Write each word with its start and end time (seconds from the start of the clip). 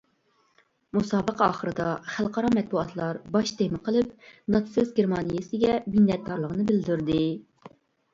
مۇسابىقە 0.97 1.43
ئاخىرىدا 1.47 1.89
خەلقئارا 2.13 2.49
مەتبۇئاتلار 2.55 3.19
باش 3.35 3.51
تېما 3.59 3.81
قىلىپ 3.89 4.25
ناتسىست 4.55 4.95
گېرمانىيەسىگە 5.01 5.77
مىننەتدارلىقىنى 5.97 6.67
بىلدۈردى. 6.73 7.21